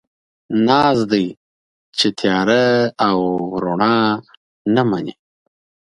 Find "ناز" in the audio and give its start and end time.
0.67-0.99